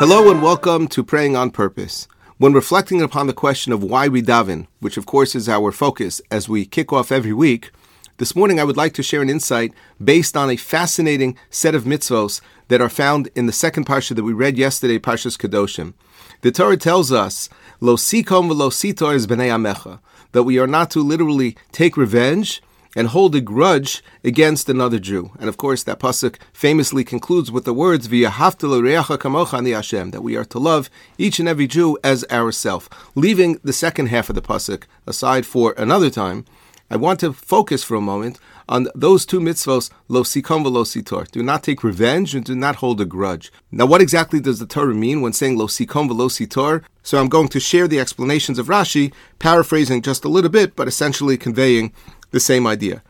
Hello 0.00 0.32
and 0.32 0.42
welcome 0.42 0.88
to 0.88 1.04
Praying 1.04 1.36
on 1.36 1.52
Purpose. 1.52 2.08
When 2.38 2.52
reflecting 2.52 3.00
upon 3.00 3.28
the 3.28 3.32
question 3.32 3.72
of 3.72 3.84
why 3.84 4.08
we 4.08 4.20
daven, 4.20 4.66
which 4.80 4.96
of 4.96 5.06
course 5.06 5.36
is 5.36 5.48
our 5.48 5.70
focus 5.70 6.20
as 6.28 6.48
we 6.48 6.64
kick 6.64 6.92
off 6.92 7.12
every 7.12 7.32
week, 7.32 7.70
this 8.16 8.34
morning 8.34 8.58
I 8.58 8.64
would 8.64 8.76
like 8.76 8.94
to 8.94 9.02
share 9.02 9.22
an 9.22 9.30
insight 9.30 9.72
based 10.02 10.36
on 10.36 10.50
a 10.50 10.56
fascinating 10.56 11.36
set 11.50 11.76
of 11.76 11.84
mitzvos 11.84 12.40
that 12.66 12.80
are 12.80 12.88
found 12.88 13.28
in 13.36 13.46
the 13.46 13.52
second 13.52 13.86
parsha 13.86 14.16
that 14.16 14.24
we 14.24 14.32
read 14.32 14.58
yesterday, 14.58 14.98
Parshas 14.98 15.38
Kedoshim. 15.38 15.94
The 16.42 16.50
Torah 16.50 16.76
tells 16.76 17.12
us, 17.12 17.48
"Lo 17.80 17.94
sikom 17.94 18.50
v'lo 18.50 18.68
sitor 18.68 19.14
is 19.14 19.28
b'nei 19.28 19.48
amecha," 19.48 20.00
that 20.32 20.42
we 20.42 20.58
are 20.58 20.66
not 20.66 20.90
to 20.90 21.00
literally 21.00 21.56
take 21.70 21.96
revenge 21.96 22.60
and 22.96 23.06
hold 23.06 23.36
a 23.36 23.40
grudge 23.40 24.02
against 24.24 24.68
another 24.68 24.98
Jew. 24.98 25.30
And 25.38 25.48
of 25.48 25.56
course, 25.56 25.84
that 25.84 26.00
pasuk 26.00 26.38
famously 26.52 27.04
concludes 27.04 27.52
with 27.52 27.64
the 27.64 27.72
words 27.72 28.08
kamocha 28.08 29.72
Hashem, 29.72 30.10
that 30.10 30.24
we 30.24 30.34
are 30.34 30.44
to 30.46 30.58
love 30.58 30.90
each 31.16 31.38
and 31.38 31.48
every 31.48 31.68
Jew 31.68 31.96
as 32.02 32.24
ourself. 32.28 32.88
Leaving 33.14 33.60
the 33.62 33.72
second 33.72 34.06
half 34.06 34.28
of 34.28 34.34
the 34.34 34.42
pasuk 34.42 34.82
aside 35.06 35.46
for 35.46 35.74
another 35.78 36.10
time, 36.10 36.44
I 36.90 36.96
want 36.96 37.20
to 37.20 37.32
focus 37.32 37.84
for 37.84 37.94
a 37.94 38.00
moment 38.00 38.40
on 38.68 38.88
those 38.94 39.26
two 39.26 39.40
mitzvos, 39.40 39.90
lo 40.08 40.22
sikom 40.22 40.64
v'lo 40.64 40.84
sitor. 40.84 41.30
Do 41.30 41.42
not 41.42 41.62
take 41.62 41.82
revenge 41.82 42.34
and 42.34 42.44
do 42.44 42.54
not 42.54 42.76
hold 42.76 43.00
a 43.00 43.04
grudge. 43.04 43.52
Now, 43.70 43.86
what 43.86 44.00
exactly 44.00 44.40
does 44.40 44.58
the 44.58 44.66
Torah 44.66 44.94
mean 44.94 45.20
when 45.20 45.32
saying 45.32 45.58
lo 45.58 45.66
sikom 45.66 46.08
v'lo 46.08 46.28
sitor? 46.28 46.82
So 47.02 47.18
I'm 47.18 47.28
going 47.28 47.48
to 47.48 47.60
share 47.60 47.88
the 47.88 48.00
explanations 48.00 48.58
of 48.58 48.66
Rashi, 48.66 49.12
paraphrasing 49.38 50.02
just 50.02 50.24
a 50.24 50.28
little 50.28 50.50
bit, 50.50 50.76
but 50.76 50.88
essentially 50.88 51.36
conveying 51.36 51.92
the 52.30 52.40
same 52.40 52.66
idea. 52.66 53.02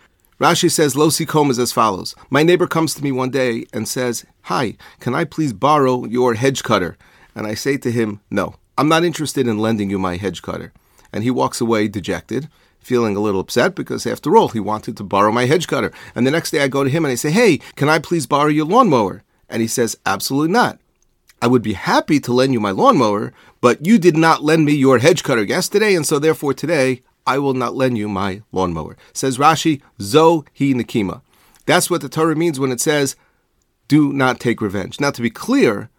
Rashi 0.43 0.69
says, 0.69 0.97
Lo 0.97 1.07
sikom 1.07 1.51
is 1.51 1.59
as 1.61 1.71
follows. 1.71 2.17
My 2.29 2.43
neighbor 2.43 2.67
comes 2.67 2.95
to 2.95 3.05
me 3.05 3.13
one 3.13 3.31
day 3.31 3.65
and 3.73 3.87
says, 3.87 4.27
Hi, 4.43 4.77
can 4.99 5.15
I 5.15 5.25
please 5.25 5.53
borrow 5.53 6.05
your 6.05 6.35
hedge 6.35 6.65
cutter? 6.65 6.97
And 7.35 7.47
I 7.47 7.55
say 7.55 7.77
to 7.77 7.93
him, 7.93 8.21
No, 8.29 8.57
I'm 8.77 8.89
not 8.89 9.05
interested 9.05 9.47
in 9.47 9.59
lending 9.59 9.89
you 9.89 10.01
my 10.01 10.17
hedge 10.17 10.43
cutter. 10.43 10.73
And 11.13 11.23
he 11.23 11.31
walks 11.31 11.61
away 11.61 11.87
dejected, 11.87 12.49
feeling 12.83 13.17
a 13.17 13.21
little 13.21 13.41
upset 13.41 13.75
because, 13.75 14.07
after 14.07 14.37
all, 14.37 14.49
he 14.49 14.61
wanted 14.61 14.97
to 14.97 15.05
borrow 15.05 15.33
my 15.33 15.47
hedge 15.47 15.67
cutter. 15.67 15.93
And 16.15 16.27
the 16.27 16.31
next 16.31 16.51
day 16.51 16.63
I 16.63 16.69
go 16.69 16.85
to 16.85 16.91
him 16.91 17.05
and 17.05 17.13
I 17.13 17.17
say, 17.17 17.31
Hey, 17.31 17.59
can 17.77 17.89
I 17.89 17.99
please 17.99 18.27
borrow 18.27 18.49
your 18.49 18.67
lawnmower? 18.67 19.23
And 19.49 19.63
he 19.63 19.69
says, 19.69 19.97
Absolutely 20.05 20.53
not. 20.53 20.79
I 21.41 21.47
would 21.47 21.63
be 21.63 21.73
happy 21.73 22.21
to 22.21 22.33
lend 22.33 22.53
you 22.53 22.61
my 22.61 22.71
lawnmower, 22.71 23.33
but 23.61 23.85
you 23.85 23.99
did 23.99 24.17
not 24.17 24.45
lend 24.45 24.65
me 24.65 24.75
your 24.75 24.99
hedge 24.99 25.23
cutter 25.25 25.43
yesterday, 25.43 25.95
and 25.95 26.07
so 26.07 26.19
therefore 26.19 26.55
today 26.55 27.03
I 27.27 27.39
will 27.39 27.55
not 27.55 27.75
lend 27.75 27.99
you 27.99 28.09
my 28.09 28.43
lawnmower. 28.53 28.97
Says 29.13 29.39
Rashi, 29.39 29.81
Zo 30.01 30.45
hi 30.59 30.67
Nikima. 30.67 31.23
That's 31.67 31.91
what 31.91 32.01
the 32.01 32.09
Torah 32.09 32.37
means 32.37 32.61
when 32.61 32.73
it 32.73 32.81
says, 32.81 33.17
do 33.93 34.13
not 34.13 34.41
take 34.41 34.63
revenge. 34.63 35.01
Now, 35.01 35.11
to 35.11 35.21
be 35.21 35.29
clear, 35.29 35.91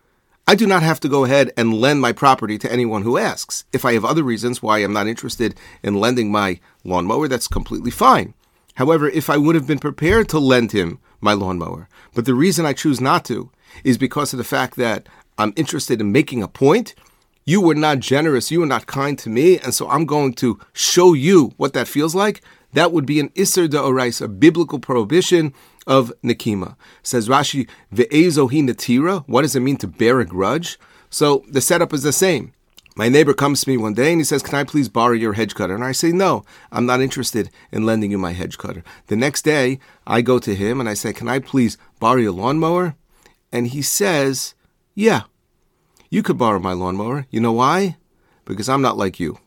I 0.46 0.56
do 0.56 0.68
not 0.68 0.84
have 0.84 1.00
to 1.00 1.10
go 1.10 1.24
ahead 1.24 1.54
and 1.56 1.74
lend 1.74 2.02
my 2.02 2.12
property 2.12 2.58
to 2.58 2.72
anyone 2.72 3.04
who 3.04 3.18
asks. 3.18 3.64
If 3.72 3.86
I 3.86 3.94
have 3.94 4.04
other 4.04 4.24
reasons 4.24 4.62
why 4.62 4.80
I'm 4.80 4.92
not 4.92 5.08
interested 5.08 5.56
in 5.82 5.96
lending 5.96 6.32
my 6.32 6.60
lawnmower, 6.84 7.30
that's 7.30 7.48
completely 7.48 7.92
fine. 7.92 8.34
However, 8.76 9.08
if 9.08 9.30
I 9.30 9.38
would 9.38 9.56
have 9.56 9.68
been 9.68 9.80
prepared 9.80 10.28
to 10.30 10.40
lend 10.40 10.74
him 10.74 11.00
my 11.22 11.32
lawnmower, 11.32 11.88
but 12.14 12.26
the 12.26 12.34
reason 12.34 12.66
I 12.66 12.74
choose 12.74 13.00
not 13.00 13.24
to 13.26 13.52
is 13.86 13.98
because 13.98 14.34
of 14.34 14.38
the 14.38 14.44
fact 14.44 14.76
that 14.76 15.08
I'm 15.38 15.54
interested 15.56 16.02
in 16.02 16.12
making 16.12 16.44
a 16.44 16.50
point 16.50 16.94
you 17.46 17.62
were 17.62 17.76
not 17.76 18.00
generous, 18.00 18.52
you 18.52 18.62
were 18.62 18.66
not 18.66 18.86
kind 18.86 19.18
to 19.20 19.30
me, 19.30 19.60
and 19.60 19.74
so 19.74 19.90
I'm 19.90 20.06
going 20.06 20.34
to 20.36 20.60
show 20.72 21.14
you 21.14 21.54
what 21.58 21.74
that 21.74 21.88
feels 21.88 22.16
like. 22.16 22.42
That 22.74 22.92
would 22.92 23.06
be 23.06 23.20
an 23.20 23.30
Isser 23.30 23.68
Da'orais, 23.68 24.22
a 24.22 24.28
biblical 24.28 24.80
prohibition 24.80 25.54
of 25.86 26.14
Nikima. 26.24 26.76
Says 27.02 27.28
Rashi, 27.30 27.70
Ve'ezohi 27.94 28.68
Natira. 28.68 29.24
What 29.28 29.42
does 29.42 29.56
it 29.56 29.62
mean 29.62 29.78
to 29.78 29.88
bear 29.88 30.20
a 30.20 30.26
grudge? 30.26 30.80
So 31.10 31.44
the 31.48 31.62
setup 31.62 31.94
is 31.94 32.04
the 32.04 32.12
same. 32.12 32.54
My 32.96 33.10
neighbor 33.10 33.34
comes 33.34 33.62
to 33.62 33.70
me 33.70 33.78
one 33.78 33.96
day 33.96 34.12
and 34.12 34.20
he 34.20 34.24
says, 34.24 34.44
Can 34.44 34.56
I 34.56 34.64
please 34.64 34.88
borrow 34.88 35.14
your 35.14 35.34
hedge 35.34 35.56
cutter? 35.56 35.74
And 35.74 35.84
I 35.84 35.94
say, 35.94 36.12
No, 36.12 36.46
I'm 36.72 36.86
not 36.86 37.02
interested 37.02 37.50
in 37.72 37.86
lending 37.86 38.12
you 38.12 38.20
my 38.20 38.34
hedge 38.34 38.60
cutter. 38.60 38.84
The 39.08 39.16
next 39.16 39.42
day, 39.42 39.80
I 40.06 40.22
go 40.22 40.38
to 40.38 40.54
him 40.54 40.80
and 40.80 40.88
I 40.88 40.94
say, 40.94 41.12
Can 41.12 41.28
I 41.28 41.40
please 41.40 41.78
borrow 42.00 42.20
your 42.20 42.34
lawnmower? 42.34 42.96
And 43.52 43.68
he 43.68 43.82
says, 43.82 44.54
Yeah. 44.94 45.24
You 46.12 46.22
could 46.22 46.38
borrow 46.38 46.60
my 46.60 46.74
lawnmower. 46.74 47.26
You 47.32 47.40
know 47.40 47.54
why? 47.54 47.98
Because 48.46 48.70
I'm 48.70 48.84
not 48.84 48.98
like 48.98 49.20
you. 49.20 49.40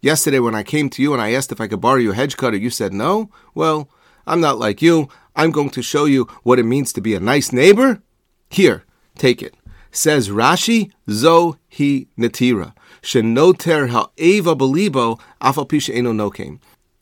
Yesterday, 0.00 0.38
when 0.38 0.54
I 0.54 0.62
came 0.62 0.88
to 0.90 1.02
you 1.02 1.12
and 1.12 1.20
I 1.20 1.32
asked 1.32 1.52
if 1.52 1.60
I 1.60 1.66
could 1.66 1.82
borrow 1.82 1.98
your 1.98 2.14
hedge 2.14 2.38
cutter, 2.38 2.56
you 2.56 2.70
said 2.70 2.94
no. 2.94 3.30
Well, 3.54 3.90
I'm 4.26 4.40
not 4.40 4.58
like 4.58 4.80
you. 4.80 5.08
I'm 5.36 5.50
going 5.50 5.70
to 5.70 5.82
show 5.82 6.04
you 6.04 6.28
what 6.42 6.58
it 6.58 6.64
means 6.64 6.92
to 6.92 7.00
be 7.00 7.14
a 7.14 7.20
nice 7.20 7.52
neighbor. 7.52 8.02
Here, 8.50 8.84
take 9.16 9.42
it. 9.42 9.54
Says 9.90 10.28
Rashi, 10.28 10.92
Zo 11.10 11.58
hi 11.70 12.06
natira. 12.18 12.74
Shenoter 13.02 13.90
ha'eva 13.90 14.56
belibo 14.56 15.20
afal 15.40 15.94
eno 15.94 16.12
nokem. 16.12 16.58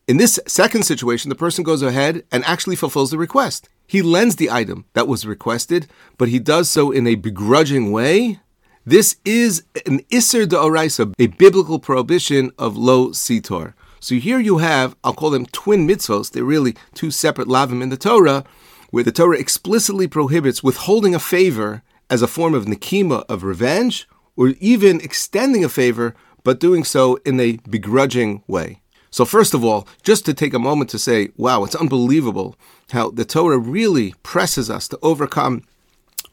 In 0.09 0.16
this 0.16 0.41
second 0.47 0.82
situation, 0.82 1.28
the 1.28 1.34
person 1.34 1.65
goes 1.65 1.82
ahead 1.82 2.25
and 2.32 2.44
actually 2.44 2.76
fulfills 2.76 3.10
the 3.10 3.19
request. 3.19 3.69
He 3.87 4.03
lends 4.03 4.37
the 4.37 4.50
item 4.50 4.84
that 4.94 5.06
was 5.06 5.26
requested, 5.26 5.88
but 6.19 6.28
he 6.28 6.38
does 6.38 6.69
so 6.69 6.91
in 6.91 7.06
a 7.06 7.15
begrudging 7.15 7.92
way 7.92 8.41
this 8.84 9.16
is 9.25 9.62
an 9.87 10.00
Isser 10.10 10.44
Da'oraisa, 10.44 11.12
a 11.16 11.26
biblical 11.28 11.78
prohibition 11.78 12.50
of 12.59 12.76
lo 12.76 13.10
sitor. 13.10 13.75
So 14.02 14.16
here 14.16 14.40
you 14.40 14.58
have, 14.58 14.96
I'll 15.04 15.14
call 15.14 15.30
them 15.30 15.46
twin 15.46 15.86
mitzvos. 15.86 16.32
They're 16.32 16.42
really 16.42 16.74
two 16.92 17.12
separate 17.12 17.46
lavim 17.46 17.80
in 17.80 17.88
the 17.88 17.96
Torah, 17.96 18.42
where 18.90 19.04
the 19.04 19.12
Torah 19.12 19.38
explicitly 19.38 20.08
prohibits 20.08 20.60
withholding 20.60 21.14
a 21.14 21.20
favor 21.20 21.82
as 22.10 22.20
a 22.20 22.26
form 22.26 22.52
of 22.52 22.64
nikima, 22.64 23.24
of 23.28 23.44
revenge, 23.44 24.08
or 24.36 24.54
even 24.58 25.00
extending 25.00 25.64
a 25.64 25.68
favor, 25.68 26.16
but 26.42 26.58
doing 26.58 26.82
so 26.82 27.14
in 27.24 27.38
a 27.38 27.58
begrudging 27.70 28.42
way. 28.48 28.80
So, 29.12 29.24
first 29.24 29.54
of 29.54 29.64
all, 29.64 29.86
just 30.02 30.26
to 30.26 30.34
take 30.34 30.52
a 30.52 30.58
moment 30.58 30.91
to 30.91 30.98
say, 30.98 31.28
wow, 31.36 31.62
it's 31.62 31.76
unbelievable 31.76 32.56
how 32.91 33.10
the 33.10 33.24
Torah 33.24 33.58
really 33.58 34.16
presses 34.24 34.68
us 34.68 34.88
to 34.88 34.98
overcome 35.02 35.62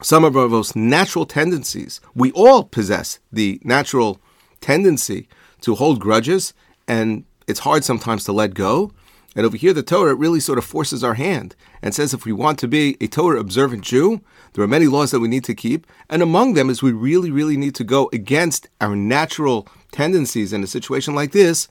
some 0.02 0.24
of 0.24 0.36
our 0.36 0.50
most 0.50 0.76
natural 0.76 1.28
tendencies. 1.28 2.02
We 2.16 2.32
all 2.32 2.64
possess 2.64 3.20
the 3.32 3.62
natural 3.64 4.20
tendency 4.60 5.28
to 5.62 5.76
hold 5.76 6.00
grudges, 6.00 6.56
and 6.88 7.26
it's 7.50 7.62
hard 7.62 7.84
sometimes 7.84 8.24
to 8.26 8.32
let 8.32 8.54
go. 8.54 8.92
And 9.36 9.46
over 9.46 9.58
here, 9.58 9.74
the 9.74 9.84
Torah 9.84 10.16
really 10.16 10.40
sort 10.40 10.58
of 10.58 10.66
forces 10.66 11.04
our 11.04 11.16
hand 11.16 11.56
and 11.82 11.94
says 11.94 12.14
if 12.14 12.26
we 12.26 12.32
want 12.32 12.60
to 12.60 12.68
be 12.68 12.98
a 13.02 13.08
Torah 13.08 13.40
observant 13.40 13.84
Jew, 13.84 14.22
there 14.54 14.64
are 14.64 14.68
many 14.68 14.88
laws 14.88 15.12
that 15.12 15.20
we 15.20 15.28
need 15.28 15.44
to 15.46 15.54
keep. 15.54 15.86
And 16.10 16.22
among 16.22 16.54
them 16.54 16.70
is 16.70 16.82
we 16.82 16.92
really, 16.92 17.32
really 17.32 17.58
need 17.58 17.76
to 17.76 17.84
go 17.84 18.10
against 18.14 18.68
our 18.80 18.96
natural 18.96 19.68
tendencies 19.92 20.54
in 20.54 20.64
a 20.64 20.68
situation 20.68 21.16
like 21.16 21.32
this 21.32 21.68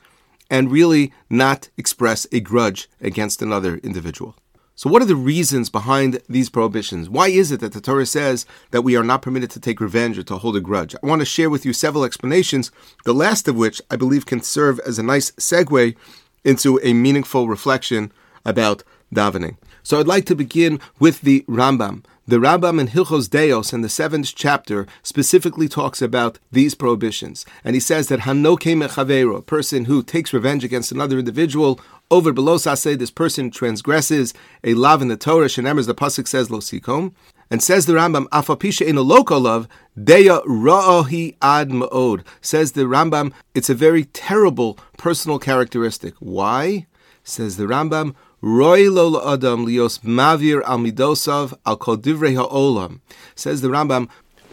and 0.50 0.71
really 0.71 1.12
not 1.28 1.69
express 1.77 2.27
a 2.33 2.41
grudge 2.41 2.88
against 3.00 3.43
another 3.43 3.77
individual. 3.78 4.34
So, 4.78 4.89
what 4.89 5.03
are 5.03 5.06
the 5.06 5.16
reasons 5.16 5.71
behind 5.71 6.21
these 6.28 6.49
prohibitions? 6.49 7.11
Why 7.11 7.31
is 7.31 7.50
it 7.50 7.59
that 7.59 7.72
the 7.72 7.81
Torah 7.81 8.06
says 8.06 8.47
that 8.71 8.83
we 8.83 8.94
are 8.94 9.03
not 9.03 9.22
permitted 9.22 9.50
to 9.50 9.59
take 9.59 9.81
revenge 9.81 10.16
or 10.16 10.22
to 10.22 10.39
hold 10.39 10.55
a 10.55 10.61
grudge? 10.61 10.94
I 10.94 11.05
want 11.05 11.21
to 11.21 11.27
share 11.27 11.50
with 11.50 11.67
you 11.67 11.73
several 11.73 12.05
explanations, 12.05 12.70
the 13.05 13.12
last 13.12 13.49
of 13.49 13.56
which 13.56 13.82
I 13.91 13.97
believe 13.97 14.25
can 14.25 14.41
serve 14.41 14.79
as 14.87 14.97
a 14.97 15.02
nice 15.02 15.32
segue 15.32 15.97
into 16.44 16.79
a 16.85 16.93
meaningful 16.93 17.49
reflection 17.49 18.12
about 18.44 18.85
davening. 19.12 19.56
So, 19.82 19.99
I'd 19.99 20.06
like 20.06 20.26
to 20.26 20.37
begin 20.37 20.79
with 21.00 21.23
the 21.23 21.44
Rambam. 21.49 22.05
The 22.29 22.37
Rambam 22.37 22.79
in 22.79 22.88
Hilchos 22.88 23.29
Deos 23.29 23.73
in 23.73 23.81
the 23.81 23.88
seventh 23.88 24.32
chapter 24.37 24.87
specifically 25.02 25.67
talks 25.67 26.00
about 26.00 26.38
these 26.52 26.76
prohibitions. 26.76 27.44
And 27.64 27.75
he 27.75 27.81
says 27.81 28.06
that 28.08 28.20
Hanoke 28.20 28.76
Mechavero, 28.76 29.38
a 29.38 29.43
person 29.43 29.87
who 29.87 30.05
takes 30.05 30.35
revenge 30.35 30.62
against 30.62 30.93
another 30.93 31.19
individual, 31.19 31.81
over 32.10 32.32
below 32.32 32.56
sase, 32.56 32.99
this 32.99 33.10
person 33.10 33.50
transgresses 33.50 34.34
a 34.64 34.75
lav 34.75 35.02
in 35.02 35.08
the 35.08 35.16
Torah, 35.16 35.46
Shenemers, 35.46 35.87
the 35.87 35.94
Pasuk 35.94 36.26
says, 36.26 36.50
Lo 36.50 36.58
Sikom. 36.58 37.12
And 37.50 37.62
says 37.62 37.87
the 37.87 37.94
Rambam, 37.94 38.28
Afapisha 38.28 38.87
in 38.87 38.99
a 38.99 39.02
local 39.02 39.40
love, 39.40 39.69
Deya 39.99 40.44
Ra'ohi 40.44 41.37
Ad 41.40 41.70
Ma'od. 41.70 42.25
Says 42.43 42.72
the 42.72 42.82
Rambam, 42.82 43.32
it's 43.55 43.70
a 43.70 43.75
very 43.75 44.05
terrible 44.05 44.78
personal 44.99 45.38
characteristic. 45.38 46.14
Why? 46.19 46.87
Says 47.25 47.56
the 47.56 47.64
Rambam, 47.64 48.14
Roy 48.40 48.88
lo 48.88 49.20
adam 49.32 49.66
lios 49.66 49.99
mavir 50.00 50.62
al 50.64 50.78
midosav 50.78 51.54
al 51.66 51.76
kol 51.76 51.96
divrei 51.96 52.37
ha'olam. 52.37 53.00
Says 53.34 53.62
the 53.62 53.69
Rambam, 53.69 54.08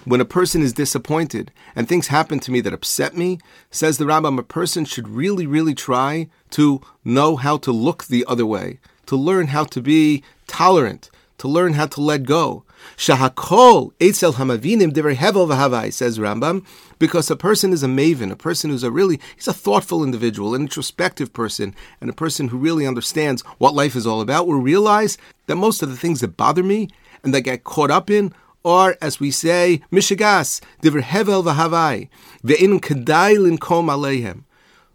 when 0.05 0.21
a 0.21 0.25
person 0.25 0.61
is 0.61 0.73
disappointed 0.73 1.51
and 1.75 1.87
things 1.87 2.07
happen 2.07 2.39
to 2.39 2.51
me 2.51 2.61
that 2.61 2.73
upset 2.73 3.17
me, 3.17 3.39
says 3.69 3.97
the 3.97 4.05
Rambam, 4.05 4.39
a 4.39 4.43
person 4.43 4.85
should 4.85 5.09
really, 5.09 5.45
really 5.45 5.75
try 5.75 6.29
to 6.51 6.81
know 7.03 7.35
how 7.35 7.57
to 7.57 7.71
look 7.71 8.05
the 8.05 8.25
other 8.27 8.45
way, 8.45 8.79
to 9.07 9.15
learn 9.15 9.47
how 9.47 9.65
to 9.65 9.81
be 9.81 10.23
tolerant, 10.47 11.09
to 11.39 11.47
learn 11.47 11.73
how 11.73 11.87
to 11.87 12.01
let 12.01 12.23
go, 12.23 12.63
Shahakol 12.97 13.91
etzel 13.99 14.33
hamavinim 14.33 14.93
hevel 14.93 15.93
says 15.93 16.19
Rambam, 16.19 16.65
because 16.99 17.29
a 17.29 17.35
person 17.35 17.73
is 17.73 17.83
a 17.83 17.87
maven, 17.87 18.31
a 18.31 18.35
person 18.35 18.69
who's 18.69 18.83
a 18.83 18.91
really, 18.91 19.19
he's 19.35 19.47
a 19.47 19.53
thoughtful 19.53 20.03
individual, 20.03 20.55
an 20.55 20.61
introspective 20.61 21.33
person, 21.33 21.75
and 21.99 22.09
a 22.09 22.13
person 22.13 22.49
who 22.49 22.57
really 22.57 22.87
understands 22.87 23.41
what 23.57 23.73
life 23.73 23.95
is 23.95 24.07
all 24.07 24.21
about, 24.21 24.47
will 24.47 24.61
realize 24.61 25.17
that 25.47 25.55
most 25.55 25.81
of 25.81 25.89
the 25.89 25.97
things 25.97 26.21
that 26.21 26.37
bother 26.37 26.63
me 26.63 26.89
and 27.23 27.33
that 27.33 27.41
get 27.41 27.63
caught 27.63 27.91
up 27.91 28.09
in 28.09 28.33
are, 28.65 28.97
as 29.01 29.19
we 29.19 29.31
say, 29.31 29.81
mishigas, 29.91 30.59
diver 30.81 31.01
hevel 31.01 31.43
v'havai, 31.43 32.09
ve'in 32.43 32.81
kedai 32.81 33.37
linkom 33.37 33.87
aleihem. 33.87 34.43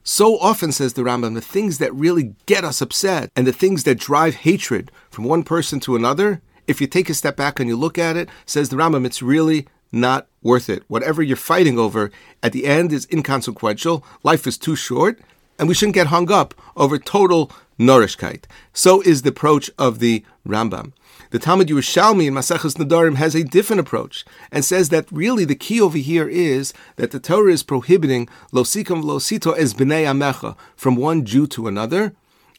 So 0.02 0.38
often, 0.38 0.72
says 0.72 0.94
the 0.94 1.02
Rambam, 1.02 1.34
the 1.34 1.40
things 1.40 1.78
that 1.78 1.94
really 1.94 2.34
get 2.46 2.64
us 2.64 2.81
upset 2.81 3.31
and 3.37 3.46
the 3.46 3.52
things 3.52 3.84
that 3.84 3.99
drive 3.99 4.34
hatred 4.37 4.90
from 5.11 5.25
one 5.25 5.44
person 5.44 5.78
to 5.81 5.94
another, 5.94 6.43
if 6.67 6.81
you 6.81 6.87
take 6.87 7.08
a 7.08 7.14
step 7.14 7.37
back 7.37 7.61
and 7.61 7.69
you 7.69 7.76
look 7.76 7.99
at 7.99 8.17
it, 8.17 8.28
says 8.46 8.70
the 8.70 8.76
Rambam, 8.76 9.06
it's 9.06 9.22
really 9.22 9.67
not 9.93 10.26
worth 10.43 10.69
it. 10.69 10.82
Whatever 10.88 11.23
you're 11.23 11.37
fighting 11.37 11.78
over 11.78 12.11
at 12.43 12.52
the 12.52 12.66
end 12.66 12.93
is 12.93 13.06
inconsequential. 13.12 14.05
Life 14.23 14.46
is 14.46 14.56
too 14.56 14.76
short, 14.76 15.20
and 15.58 15.69
we 15.69 15.75
shouldn't 15.75 15.94
get 15.94 16.08
hung 16.08 16.31
up 16.31 16.55
over 16.76 16.99
total 16.99 17.50
narishkeit. 17.78 18.44
So 18.73 19.00
is 19.02 19.23
the 19.23 19.31
approach 19.31 19.70
of 19.78 19.99
the 19.99 20.25
Rambam. 20.46 20.93
The 21.30 21.38
Talmud 21.38 21.68
Yerushalmi 21.68 22.26
in 22.26 22.34
Maseches 22.34 22.74
Nedarim 22.74 23.14
has 23.14 23.36
a 23.36 23.44
different 23.44 23.78
approach 23.78 24.24
and 24.50 24.64
says 24.64 24.88
that 24.88 25.06
really 25.12 25.44
the 25.44 25.54
key 25.54 25.80
over 25.80 25.96
here 25.96 26.28
is 26.28 26.72
that 26.96 27.12
the 27.12 27.20
Torah 27.20 27.52
is 27.52 27.62
prohibiting 27.62 28.28
losikam 28.52 29.04
losito 29.04 29.56
es 29.56 29.72
b'nei 29.72 30.06
amecha 30.06 30.56
from 30.74 30.96
one 30.96 31.24
Jew 31.24 31.46
to 31.46 31.68
another. 31.68 32.14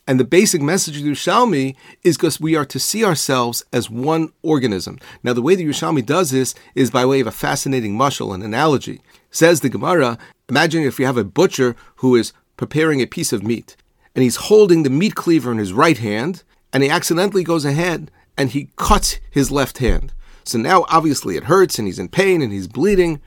And 0.08 0.22
the 0.22 0.24
basic 0.24 0.62
message 0.62 0.96
of 0.96 1.04
Yerushalmi 1.04 1.76
is 2.04 2.16
because 2.16 2.40
we 2.40 2.56
are 2.56 2.64
to 2.64 2.80
see 2.80 3.04
ourselves 3.04 3.62
as 3.74 3.90
one 3.90 4.32
organism. 4.42 5.00
Now, 5.22 5.34
the 5.34 5.42
way 5.42 5.56
the 5.56 5.66
Yerushalmi 5.66 6.06
does 6.06 6.32
this 6.32 6.56
is 6.74 6.90
by 6.90 7.06
way 7.06 7.20
of 7.20 7.28
a 7.28 7.32
fascinating 7.32 7.98
mushal, 7.98 8.34
an 8.34 8.42
analogy. 8.42 9.02
Says 9.32 9.60
the 9.60 9.68
Gemara, 9.68 10.18
imagine 10.48 10.84
if 10.84 10.98
you 10.98 11.06
have 11.06 11.18
a 11.18 11.26
butcher 11.26 11.76
who 11.98 12.16
is 12.16 12.32
preparing 12.56 13.02
a 13.02 13.06
piece 13.06 13.34
of 13.34 13.44
meat, 13.44 13.76
and 14.16 14.24
he's 14.24 14.48
holding 14.48 14.84
the 14.84 14.90
meat 14.90 15.16
cleaver 15.16 15.52
in 15.52 15.58
his 15.58 15.74
right 15.74 15.98
hand, 15.98 16.44
and 16.72 16.84
he 16.84 16.90
accidentally 16.90 17.44
goes 17.44 17.66
ahead 17.66 18.10
and 18.42 18.50
he 18.50 18.72
cuts 18.76 19.20
his 19.30 19.52
left 19.52 19.78
hand. 19.78 20.14
So 20.44 20.58
now 20.58 20.84
obviously 20.90 21.38
it 21.38 21.44
hurts 21.44 21.78
and 21.78 21.88
he's 21.88 22.00
in 22.00 22.10
pain 22.10 22.42
and 22.42 22.52
he's 22.52 22.68
bleeding. 22.68 23.22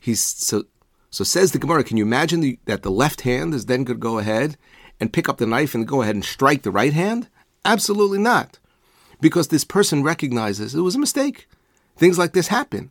He's 0.00 0.20
so 0.20 0.64
so 1.08 1.22
says 1.22 1.52
the 1.52 1.60
Gemara. 1.60 1.84
Can 1.84 1.96
you 1.96 2.04
imagine 2.04 2.40
the, 2.40 2.58
that 2.64 2.82
the 2.82 2.90
left 2.90 3.20
hand 3.20 3.54
is 3.54 3.66
then 3.66 3.84
going 3.84 3.98
to 3.98 4.00
go 4.00 4.18
ahead 4.18 4.56
and 4.98 5.12
pick 5.12 5.28
up 5.28 5.38
the 5.38 5.46
knife 5.46 5.72
and 5.72 5.86
go 5.86 6.02
ahead 6.02 6.16
and 6.16 6.24
strike 6.24 6.62
the 6.62 6.72
right 6.72 6.92
hand? 6.92 7.28
Absolutely 7.64 8.18
not, 8.18 8.58
because 9.20 9.48
this 9.48 9.62
person 9.62 10.02
recognizes 10.02 10.74
it 10.74 10.80
was 10.80 10.96
a 10.96 10.98
mistake. 10.98 11.46
Things 11.96 12.18
like 12.18 12.32
this 12.32 12.48
happen. 12.48 12.90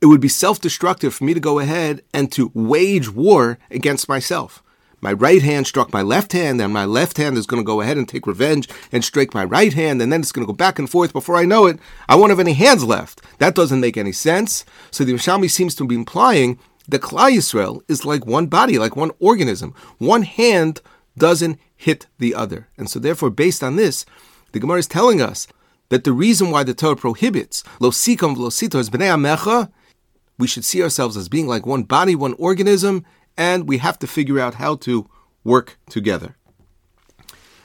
It 0.00 0.06
would 0.06 0.20
be 0.22 0.28
self-destructive 0.28 1.12
for 1.12 1.24
me 1.24 1.34
to 1.34 1.40
go 1.40 1.58
ahead 1.58 2.02
and 2.14 2.32
to 2.32 2.50
wage 2.54 3.10
war 3.12 3.58
against 3.70 4.08
myself 4.08 4.62
my 5.02 5.12
right 5.12 5.42
hand 5.42 5.66
struck 5.66 5.92
my 5.92 6.00
left 6.00 6.32
hand, 6.32 6.62
and 6.62 6.72
my 6.72 6.84
left 6.84 7.18
hand 7.18 7.36
is 7.36 7.46
going 7.46 7.60
to 7.60 7.66
go 7.66 7.80
ahead 7.80 7.98
and 7.98 8.08
take 8.08 8.26
revenge 8.26 8.68
and 8.92 9.04
strike 9.04 9.34
my 9.34 9.44
right 9.44 9.74
hand, 9.74 10.00
and 10.00 10.12
then 10.12 10.20
it's 10.20 10.32
going 10.32 10.46
to 10.46 10.52
go 10.52 10.56
back 10.56 10.78
and 10.78 10.88
forth. 10.88 11.12
Before 11.12 11.36
I 11.36 11.44
know 11.44 11.66
it, 11.66 11.78
I 12.08 12.14
won't 12.14 12.30
have 12.30 12.40
any 12.40 12.54
hands 12.54 12.84
left. 12.84 13.20
That 13.38 13.54
doesn't 13.54 13.80
make 13.80 13.96
any 13.96 14.12
sense. 14.12 14.64
So 14.92 15.04
the 15.04 15.12
Yerushalmi 15.12 15.50
seems 15.50 15.74
to 15.74 15.86
be 15.86 15.96
implying 15.96 16.58
that 16.88 17.02
Klal 17.02 17.32
Yisrael 17.32 17.82
is 17.88 18.04
like 18.04 18.24
one 18.24 18.46
body, 18.46 18.78
like 18.78 18.96
one 18.96 19.10
organism. 19.18 19.74
One 19.98 20.22
hand 20.22 20.80
doesn't 21.18 21.58
hit 21.76 22.06
the 22.18 22.34
other. 22.34 22.68
And 22.78 22.88
so 22.88 22.98
therefore, 22.98 23.30
based 23.30 23.62
on 23.62 23.76
this, 23.76 24.06
the 24.52 24.60
Gemara 24.60 24.78
is 24.78 24.86
telling 24.86 25.20
us 25.20 25.48
that 25.88 26.04
the 26.04 26.12
reason 26.12 26.50
why 26.50 26.62
the 26.62 26.74
Torah 26.74 26.96
prohibits 26.96 27.64
lo 27.80 27.90
sikam 27.90 28.36
v'lo 28.36 28.48
is 28.48 28.90
b'nei 28.90 29.10
amecha, 29.10 29.70
we 30.38 30.46
should 30.46 30.64
see 30.64 30.82
ourselves 30.82 31.16
as 31.16 31.28
being 31.28 31.46
like 31.46 31.66
one 31.66 31.82
body, 31.82 32.14
one 32.14 32.34
organism, 32.38 33.04
and 33.36 33.68
we 33.68 33.78
have 33.78 33.98
to 34.00 34.06
figure 34.06 34.38
out 34.38 34.54
how 34.54 34.76
to 34.76 35.08
work 35.44 35.78
together. 35.88 36.36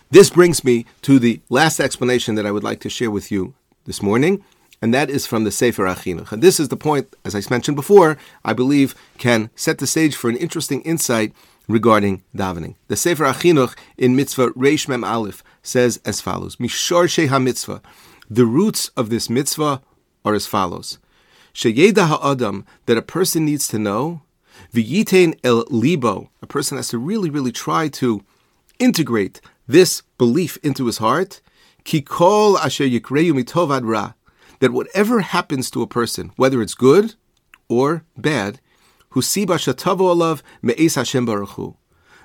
This 0.10 0.30
brings 0.30 0.64
me 0.64 0.86
to 1.02 1.20
the 1.20 1.42
last 1.50 1.80
explanation 1.80 2.36
that 2.36 2.46
I 2.46 2.52
would 2.52 2.64
like 2.64 2.80
to 2.82 2.90
share 2.90 3.12
with 3.12 3.32
you 3.32 3.54
this 3.86 4.02
morning, 4.02 4.44
and 4.82 4.94
that 4.94 5.10
is 5.10 5.26
from 5.26 5.44
the 5.44 5.52
Sefer 5.52 5.84
Achinuch. 5.86 6.32
And 6.32 6.42
this 6.42 6.60
is 6.60 6.70
the 6.70 6.78
point, 6.78 7.14
as 7.26 7.36
I 7.36 7.42
mentioned 7.50 7.76
before, 7.76 8.18
I 8.46 8.54
believe 8.54 8.96
can 9.18 9.50
set 9.56 9.80
the 9.80 9.88
stage 9.88 10.16
for 10.16 10.30
an 10.30 10.38
interesting 10.38 10.82
insight 10.82 11.34
regarding 11.68 12.24
davening. 12.36 12.76
The 12.88 12.96
Sefer 12.96 13.26
Achinuch 13.26 13.76
in 13.98 14.16
Mitzvah 14.16 14.52
Reish 14.52 14.88
Mem 14.88 15.04
Aleph 15.04 15.44
says 15.62 16.00
as 16.06 16.22
follows: 16.22 16.56
Mishor 16.56 17.08
Sheha 17.08 17.44
Mitzvah. 17.44 17.82
The 18.30 18.46
roots 18.46 18.90
of 18.90 19.10
this 19.10 19.30
mitzvah 19.30 19.82
are 20.24 20.34
as 20.34 20.48
follows: 20.48 21.00
Sheyeda 21.54 22.08
Ha'adam 22.08 22.66
that 22.86 22.98
a 22.98 23.02
person 23.02 23.46
needs 23.46 23.68
to 23.70 23.80
know 23.80 24.22
V'yitain 24.74 25.38
el 25.44 25.66
libo. 25.70 26.30
A 26.42 26.48
person 26.48 26.78
has 26.78 26.90
to 26.90 26.98
really, 26.98 27.30
really 27.30 27.52
try 27.52 27.88
to 27.90 28.24
integrate 28.80 29.42
this 29.68 30.02
belief 30.18 30.58
into 30.64 30.86
his 30.86 30.98
heart. 30.98 31.42
Kikol 31.86 32.58
asher 32.60 32.86
yikreyu 32.86 33.34
mitovad 33.34 33.82
ra. 33.86 34.14
That 34.60 34.74
whatever 34.74 35.22
happens 35.22 35.70
to 35.72 35.82
a 35.82 35.88
person, 35.88 36.32
whether 36.36 36.62
it's 36.62 36.74
good 36.74 37.16
or 37.70 38.04
bad, 38.18 38.60
husiba 39.12 39.58
shatavo 39.58 40.16
alav 40.16 40.42
me'es 40.62 40.96
Hashem 40.96 41.26
baruch 41.26 41.76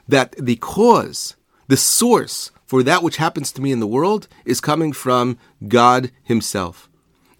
That 0.09 0.35
the 0.38 0.56
cause, 0.56 1.37
the 1.69 1.77
source 1.77 2.50
for 2.73 2.83
that 2.83 3.03
which 3.03 3.19
happens 3.19 3.53
to 3.53 3.61
me 3.61 3.71
in 3.71 3.81
the 3.81 3.87
world 3.87 4.29
is 4.47 4.61
coming 4.61 4.93
from 4.93 5.37
God 5.69 6.11
Himself. 6.23 6.88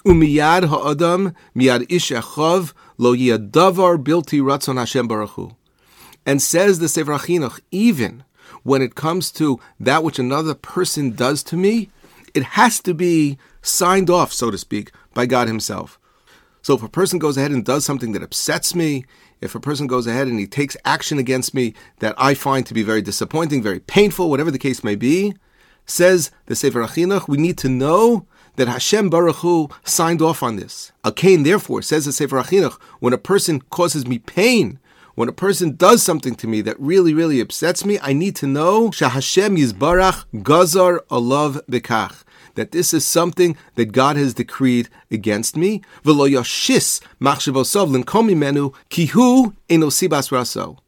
Umiyad 0.05 0.67
ha'adam 0.69 1.35
miyad 1.57 1.87
ish 1.89 2.11
achov 2.11 2.75
lo 2.99 3.15
yadavar 3.15 4.03
bilti 4.03 4.41
ratzon 4.41 4.79
Hashem 4.79 5.09
baruch 5.09 5.55
And 6.27 6.41
says 6.43 6.79
the 6.79 6.89
Sefer 6.89 7.13
Achinuch, 7.13 7.61
even 7.71 8.25
when 8.63 8.83
it 8.83 8.95
comes 8.95 9.31
to 9.33 9.61
that 9.81 10.05
which 10.05 10.19
another 10.19 10.55
person 10.55 11.13
does 11.13 11.43
to 11.45 11.57
me, 11.57 11.91
it 12.35 12.43
has 12.43 12.81
to 12.81 12.95
be 12.95 13.39
signed 13.61 14.11
off, 14.11 14.33
so 14.33 14.51
to 14.51 14.59
speak, 14.59 14.91
by 15.15 15.27
God 15.27 15.49
Himself. 15.49 15.99
So 16.63 16.75
if 16.75 16.83
a 16.83 16.89
person 16.89 17.19
goes 17.19 17.37
ahead 17.37 17.51
and 17.51 17.65
does 17.65 17.85
something 17.85 18.13
that 18.13 18.23
upsets 18.23 18.75
me, 18.75 19.05
if 19.41 19.57
a 19.57 19.61
person 19.61 19.89
goes 19.89 20.07
ahead 20.07 20.29
and 20.29 20.39
he 20.39 20.47
takes 20.47 20.77
action 20.85 21.19
against 21.19 21.53
me 21.53 21.75
that 21.99 22.15
I 22.17 22.35
find 22.35 22.65
to 22.67 22.75
be 22.75 22.85
very 22.85 23.03
disappointing, 23.03 23.63
very 23.63 23.81
painful, 23.81 24.31
whatever 24.31 24.53
the 24.53 24.59
case 24.59 24.85
may 24.85 24.95
be, 24.95 25.35
says 25.85 26.31
the 26.47 26.55
Sefer 26.55 26.81
Achinuch, 26.83 27.27
we 27.27 27.37
need 27.37 27.59
to 27.59 27.69
know 27.69 28.27
that 28.57 28.69
Hashem 28.69 29.11
Baruch 29.11 29.37
Hu 29.37 29.69
signed 29.85 30.23
off 30.23 30.43
on 30.43 30.57
this. 30.57 30.93
Akain, 31.05 31.45
therefore, 31.45 31.83
says 31.83 32.05
the 32.05 32.13
Sefer 32.13 32.41
Achinuch, 32.41 32.81
when 33.01 33.13
a 33.13 33.19
person 33.19 33.61
causes 33.71 34.07
me 34.07 34.19
pain, 34.19 34.79
when 35.15 35.29
a 35.29 35.33
person 35.33 35.77
does 35.77 36.03
something 36.03 36.35
to 36.37 36.47
me 36.47 36.63
that 36.63 36.81
really, 36.81 37.13
really 37.13 37.41
upsets 37.41 37.85
me, 37.85 37.99
I 38.01 38.13
need 38.13 38.35
to 38.37 38.47
know 38.47 38.89
Shahashem 38.89 39.59
Yizbarach 39.59 40.25
Gazar 40.43 41.01
Alav 41.11 41.61
Bekach. 41.67 42.25
That 42.55 42.73
this 42.73 42.93
is 42.93 43.07
something 43.07 43.57
that 43.77 43.93
God 43.93 44.17
has 44.17 44.35
decreed 44.35 44.89
against 45.11 45.57
me. 45.57 45.83
Raso. 50.31 50.79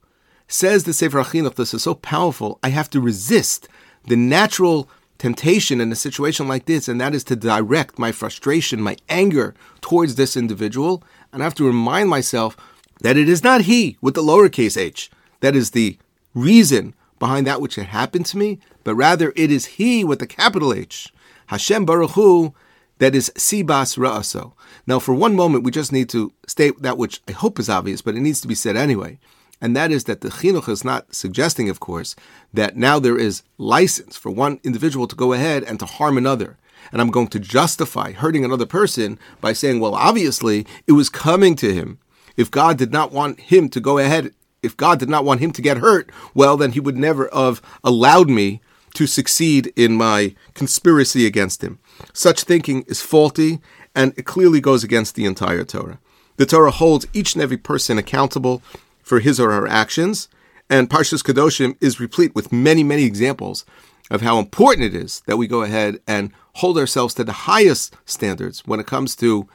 Says 0.47 0.85
the 0.85 0.93
Sefer 0.93 1.23
Achinuch, 1.23 1.55
this 1.55 1.73
is 1.75 1.83
so 1.83 1.95
powerful, 1.95 2.59
I 2.63 2.69
have 2.69 2.91
to 2.91 3.01
resist 3.01 3.69
the 4.07 4.17
natural 4.17 4.89
temptation 5.25 5.81
in 5.81 5.91
a 5.91 5.97
situation 5.97 6.47
like 6.47 6.67
this, 6.67 6.87
and 6.87 7.01
that 7.01 7.15
is 7.15 7.25
to 7.25 7.35
direct 7.35 7.99
my 7.99 8.13
frustration, 8.13 8.83
my 8.83 8.95
anger 9.09 9.55
towards 9.81 10.17
this 10.17 10.37
individual. 10.37 11.03
And 11.33 11.41
I 11.43 11.47
have 11.47 11.55
to 11.55 11.67
remind 11.67 12.11
myself 12.11 12.59
that 13.01 13.17
it 13.17 13.27
is 13.27 13.43
not 13.43 13.63
he 13.63 13.97
with 14.03 14.13
the 14.13 14.23
lowercase 14.23 14.77
h 14.77 15.11
that 15.41 15.57
is 15.57 15.71
the 15.71 15.97
reason 16.35 16.93
behind 17.19 17.47
that 17.47 17.63
which 17.63 17.77
had 17.77 17.87
happened 17.87 18.27
to 18.27 18.37
me, 18.37 18.59
but 18.85 18.95
rather 18.97 19.33
it 19.35 19.51
is 19.51 19.77
he 19.79 20.05
with 20.05 20.19
the 20.19 20.27
capital 20.27 20.75
H. 20.75 21.11
Hashem 21.47 21.87
Baruch 21.87 22.11
Hu, 22.11 22.53
that 22.99 23.15
is 23.15 23.33
Sibas 23.35 23.97
Ra'aso. 23.97 24.53
Now, 24.87 24.99
for 24.99 25.15
one 25.15 25.35
moment, 25.35 25.65
we 25.65 25.71
just 25.71 25.91
need 25.91 26.11
to 26.11 26.35
state 26.47 26.83
that 26.83 26.99
which 26.99 27.23
I 27.27 27.33
hope 27.33 27.59
is 27.59 27.71
obvious, 27.71 28.03
but 28.03 28.15
it 28.15 28.21
needs 28.21 28.43
to 28.43 28.49
be 28.49 28.55
said 28.55 28.77
anyway 28.77 29.19
and 29.61 29.77
that 29.77 29.91
is 29.91 30.05
that 30.05 30.21
the 30.21 30.29
chinuch 30.29 30.69
is 30.69 30.85
not 30.85 31.15
suggesting, 31.15 31.69
of 31.71 31.81
course, 31.81 32.15
that 32.53 32.77
now 32.77 32.99
there 32.99 33.19
is 33.19 33.43
license 33.59 34.17
for 34.17 34.31
one 34.31 34.61
individual 34.63 35.07
to 35.07 35.17
go 35.17 35.33
ahead 35.33 35.63
and 35.65 35.79
to 35.79 35.87
harm 35.87 36.19
another. 36.19 36.57
And 36.93 37.01
I'm 37.01 37.11
going 37.11 37.29
to 37.29 37.41
justify 37.41 38.13
hurting 38.13 38.45
another 38.45 38.67
person 38.67 39.19
by 39.41 39.53
saying, 39.53 39.81
well, 39.81 39.95
obviously, 39.95 40.67
it 40.87 40.93
was 40.93 41.09
coming 41.09 41.57
to 41.57 41.73
him. 41.73 41.99
If 42.37 42.51
God 42.51 42.77
did 42.77 42.93
not 42.93 43.13
want 43.13 43.41
him 43.41 43.69
to 43.71 43.81
go 43.81 43.99
ahead, 43.99 44.35
if 44.63 44.77
God 44.77 44.99
did 44.99 45.09
not 45.09 45.25
want 45.25 45.41
him 45.41 45.53
to 45.53 45.63
get 45.63 45.79
hurt, 45.79 46.11
well, 46.35 46.57
then 46.57 46.73
he 46.73 46.81
would 46.81 46.97
never 46.97 47.31
have 47.33 47.63
allowed 47.83 48.29
me 48.29 48.61
to 48.95 49.07
succeed 49.07 49.73
in 49.77 49.97
my 49.97 50.35
conspiracy 50.55 51.27
against 51.27 51.63
him. 51.63 51.79
Such 52.13 52.43
thinking 52.43 52.83
is 52.87 53.03
faulty, 53.03 53.61
and 53.95 54.13
it 54.17 54.25
clearly 54.25 54.61
goes 54.61 54.85
against 54.85 55.15
the 55.15 55.27
entire 55.27 55.65
Torah. 55.65 55.99
The 56.37 56.47
Torah 56.47 56.71
holds 56.71 57.07
each 57.13 57.35
and 57.35 57.43
every 57.43 57.57
person 57.57 57.99
accountable 57.99 58.63
for 59.05 59.21
his 59.21 59.39
or 59.39 59.53
her 59.53 59.69
actions. 59.69 60.29
And 60.69 60.91
Parshas 60.91 61.23
Kedoshim 61.23 61.77
is 61.81 62.01
replete 62.01 62.35
with 62.35 62.53
many, 62.53 62.83
many 62.83 63.05
examples 63.05 63.65
of 64.11 64.23
how 64.23 64.39
important 64.39 64.87
it 64.87 64.95
is 64.95 65.23
that 65.27 65.37
we 65.37 65.47
go 65.47 65.63
ahead 65.63 66.01
and 66.07 66.33
hold 66.55 66.79
ourselves 66.79 67.15
to 67.15 67.25
the 67.25 67.33
highest 67.33 67.97
standards 68.05 68.67
when 68.67 68.81
it 68.81 68.87
comes 68.87 69.15
to 69.17 69.49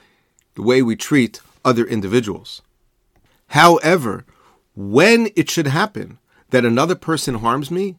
the 0.55 0.61
way 0.61 0.81
we 0.81 0.95
treat 0.95 1.41
other 1.65 1.85
individuals. 1.85 2.61
However, 3.47 4.25
when 4.75 5.29
it 5.35 5.49
should 5.49 5.67
happen 5.67 6.19
that 6.51 6.65
another 6.65 6.95
person 6.95 7.35
harms 7.35 7.69
me, 7.69 7.97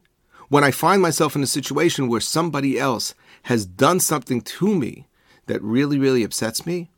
when 0.49 0.63
I 0.63 0.71
find 0.71 1.01
myself 1.01 1.35
in 1.35 1.43
a 1.43 1.47
situation 1.47 2.07
where 2.07 2.21
somebody 2.21 2.77
else 2.77 3.13
has 3.43 3.65
done 3.65 3.99
something 3.99 4.41
to 4.41 4.75
me 4.75 5.07
that 5.47 5.61
really, 5.61 5.97
really 5.97 6.23
upsets 6.23 6.65
me, 6.65 6.89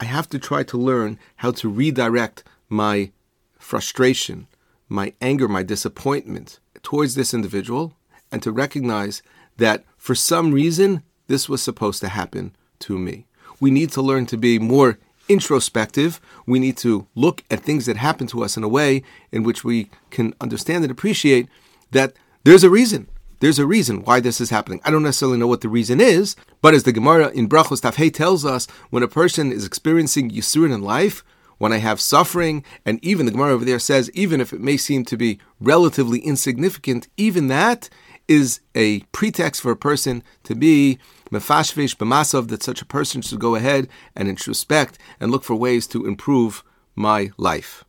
I 0.00 0.04
have 0.04 0.28
to 0.30 0.38
try 0.38 0.62
to 0.64 0.76
learn 0.76 1.18
how 1.36 1.52
to 1.52 1.68
redirect 1.68 2.44
my 2.68 3.10
frustration, 3.68 4.46
my 4.88 5.12
anger, 5.20 5.46
my 5.46 5.62
disappointment 5.62 6.58
towards 6.82 7.14
this 7.14 7.34
individual, 7.34 7.92
and 8.32 8.42
to 8.42 8.50
recognize 8.50 9.20
that 9.58 9.84
for 9.98 10.14
some 10.14 10.52
reason 10.52 11.02
this 11.26 11.50
was 11.50 11.60
supposed 11.60 12.00
to 12.00 12.08
happen 12.08 12.56
to 12.78 12.98
me. 12.98 13.26
We 13.60 13.70
need 13.70 13.90
to 13.92 14.00
learn 14.00 14.24
to 14.26 14.38
be 14.38 14.58
more 14.58 14.98
introspective. 15.28 16.18
We 16.46 16.58
need 16.58 16.78
to 16.78 17.06
look 17.14 17.44
at 17.50 17.60
things 17.60 17.84
that 17.84 17.98
happen 17.98 18.26
to 18.28 18.42
us 18.42 18.56
in 18.56 18.64
a 18.64 18.68
way 18.68 19.02
in 19.30 19.42
which 19.42 19.64
we 19.64 19.90
can 20.08 20.32
understand 20.40 20.84
and 20.84 20.90
appreciate 20.90 21.46
that 21.90 22.14
there's 22.44 22.64
a 22.64 22.70
reason. 22.70 23.06
There's 23.40 23.58
a 23.58 23.66
reason 23.66 24.02
why 24.02 24.20
this 24.20 24.40
is 24.40 24.48
happening. 24.48 24.80
I 24.82 24.90
don't 24.90 25.02
necessarily 25.02 25.36
know 25.36 25.46
what 25.46 25.60
the 25.60 25.68
reason 25.68 26.00
is, 26.00 26.36
but 26.62 26.72
as 26.72 26.84
the 26.84 26.92
Gemara 26.98 27.28
in 27.28 27.50
Brachos 27.50 27.82
Tafhei 27.82 28.14
tells 28.14 28.46
us, 28.46 28.66
when 28.88 29.02
a 29.02 29.08
person 29.08 29.52
is 29.52 29.66
experiencing 29.66 30.30
Yisurin 30.30 30.72
in 30.72 30.80
life, 30.80 31.22
when 31.58 31.72
I 31.72 31.78
have 31.78 32.00
suffering, 32.00 32.64
and 32.86 33.04
even 33.04 33.26
the 33.26 33.32
Gemara 33.32 33.52
over 33.52 33.64
there 33.64 33.78
says, 33.78 34.10
even 34.14 34.40
if 34.40 34.52
it 34.52 34.60
may 34.60 34.76
seem 34.76 35.04
to 35.04 35.16
be 35.16 35.38
relatively 35.60 36.20
insignificant, 36.20 37.08
even 37.16 37.48
that 37.48 37.88
is 38.26 38.60
a 38.74 39.00
pretext 39.12 39.60
for 39.60 39.70
a 39.70 39.76
person 39.76 40.22
to 40.44 40.54
be 40.54 40.98
mefashvesh 41.30 41.96
b'masav, 41.96 42.48
that 42.48 42.62
such 42.62 42.82
a 42.82 42.86
person 42.86 43.22
should 43.22 43.40
go 43.40 43.54
ahead 43.54 43.88
and 44.14 44.28
introspect 44.28 44.98
and 45.18 45.30
look 45.30 45.44
for 45.44 45.56
ways 45.56 45.86
to 45.88 46.06
improve 46.06 46.62
my 46.94 47.30
life. 47.36 47.84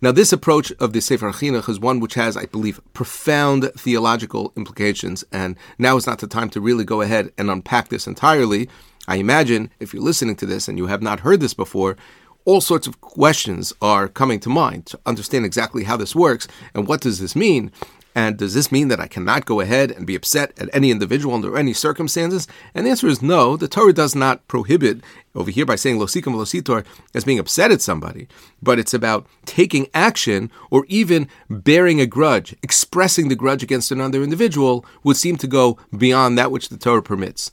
Now, 0.00 0.10
this 0.10 0.32
approach 0.32 0.72
of 0.80 0.92
the 0.92 1.00
Sefer 1.00 1.30
Chinuch 1.30 1.68
is 1.68 1.78
one 1.78 2.00
which 2.00 2.14
has, 2.14 2.36
I 2.36 2.46
believe, 2.46 2.80
profound 2.92 3.70
theological 3.76 4.52
implications, 4.56 5.22
and 5.30 5.56
now 5.78 5.96
is 5.96 6.08
not 6.08 6.18
the 6.18 6.26
time 6.26 6.50
to 6.50 6.60
really 6.60 6.84
go 6.84 7.02
ahead 7.02 7.30
and 7.38 7.48
unpack 7.48 7.88
this 7.88 8.08
entirely. 8.08 8.68
I 9.06 9.16
imagine 9.16 9.70
if 9.78 9.94
you're 9.94 10.02
listening 10.02 10.34
to 10.36 10.46
this 10.46 10.66
and 10.66 10.76
you 10.76 10.88
have 10.88 11.02
not 11.02 11.20
heard 11.20 11.38
this 11.38 11.54
before, 11.54 11.96
all 12.44 12.60
sorts 12.60 12.86
of 12.86 13.00
questions 13.00 13.72
are 13.80 14.08
coming 14.08 14.40
to 14.40 14.48
mind 14.48 14.86
to 14.86 15.00
understand 15.06 15.44
exactly 15.44 15.84
how 15.84 15.96
this 15.96 16.14
works 16.14 16.48
and 16.74 16.86
what 16.86 17.00
does 17.00 17.20
this 17.20 17.36
mean. 17.36 17.70
And 18.14 18.36
does 18.36 18.52
this 18.52 18.70
mean 18.70 18.88
that 18.88 19.00
I 19.00 19.06
cannot 19.06 19.46
go 19.46 19.60
ahead 19.60 19.90
and 19.90 20.06
be 20.06 20.14
upset 20.14 20.52
at 20.60 20.68
any 20.74 20.90
individual 20.90 21.34
under 21.34 21.56
any 21.56 21.72
circumstances? 21.72 22.46
And 22.74 22.84
the 22.84 22.90
answer 22.90 23.06
is 23.06 23.22
no. 23.22 23.56
The 23.56 23.68
Torah 23.68 23.94
does 23.94 24.14
not 24.14 24.46
prohibit 24.48 25.00
over 25.34 25.50
here 25.50 25.64
by 25.64 25.76
saying 25.76 25.98
losikum 25.98 26.34
lositor 26.34 26.84
as 27.14 27.24
being 27.24 27.38
upset 27.38 27.70
at 27.70 27.80
somebody, 27.80 28.28
but 28.62 28.78
it's 28.78 28.92
about 28.92 29.26
taking 29.46 29.88
action 29.94 30.50
or 30.70 30.84
even 30.88 31.26
bearing 31.48 32.02
a 32.02 32.06
grudge, 32.06 32.54
expressing 32.62 33.28
the 33.28 33.36
grudge 33.36 33.62
against 33.62 33.90
another 33.90 34.22
individual 34.22 34.84
would 35.02 35.16
seem 35.16 35.36
to 35.38 35.46
go 35.46 35.78
beyond 35.96 36.36
that 36.36 36.50
which 36.50 36.68
the 36.68 36.76
Torah 36.76 37.02
permits. 37.02 37.50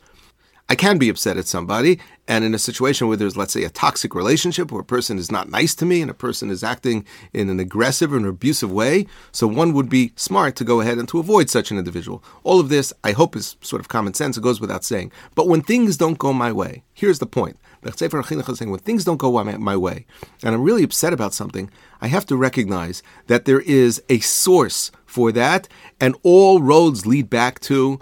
I 0.72 0.76
can 0.76 1.00
be 1.00 1.10
upset 1.10 1.36
at 1.38 1.48
somebody, 1.48 2.00
and 2.28 2.46
in 2.46 2.54
a 2.54 2.60
situation 2.60 3.08
where 3.08 3.18
there's, 3.18 3.36
let's 3.36 3.54
say, 3.54 3.64
a 3.64 3.72
toxic 3.72 4.14
relationship 4.14 4.72
where 4.72 4.82
a 4.82 4.86
person 4.86 5.18
is 5.18 5.32
not 5.32 5.50
nice 5.50 5.74
to 5.74 5.86
me 5.86 6.00
and 6.00 6.12
a 6.12 6.14
person 6.14 6.52
is 6.52 6.64
acting 6.64 7.08
in 7.34 7.50
an 7.50 7.60
aggressive 7.60 8.14
or 8.14 8.18
an 8.18 8.26
abusive 8.26 8.72
way, 8.72 9.08
so 9.32 9.48
one 9.48 9.74
would 9.74 9.90
be 9.90 10.14
smart 10.16 10.56
to 10.58 10.64
go 10.64 10.80
ahead 10.80 11.00
and 11.00 11.10
to 11.10 11.18
avoid 11.18 11.50
such 11.50 11.72
an 11.72 11.80
individual. 11.80 12.24
All 12.44 12.60
of 12.60 12.70
this, 12.70 12.94
I 13.04 13.14
hope, 13.14 13.36
is 13.36 13.58
sort 13.62 13.80
of 13.80 13.88
common 13.88 14.14
sense. 14.14 14.38
It 14.38 14.44
goes 14.44 14.62
without 14.62 14.84
saying. 14.84 15.12
But 15.34 15.48
when 15.48 15.64
things 15.64 15.98
don't 15.98 16.20
go 16.20 16.34
my 16.34 16.52
way, 16.52 16.84
here's 16.94 17.18
the 17.18 17.26
point. 17.26 17.58
The 17.82 17.92
Sefer 17.92 18.20
is 18.20 18.58
saying, 18.58 18.70
when 18.70 18.80
things 18.82 19.06
don't 19.06 19.18
go 19.18 19.44
my 19.44 19.78
way, 19.78 20.06
and 20.44 20.54
I'm 20.54 20.62
really 20.62 20.84
upset 20.84 21.14
about 21.14 21.34
something, 21.34 21.72
I 22.00 22.10
have 22.10 22.28
to 22.28 22.38
recognize 22.38 23.02
that 23.26 23.46
there 23.46 23.62
is 23.62 24.04
a 24.08 24.20
source 24.20 24.92
for 25.06 25.32
that, 25.32 25.68
and 26.00 26.16
all 26.22 26.62
roads 26.62 27.08
lead 27.08 27.28
back 27.28 27.60
to 27.62 28.00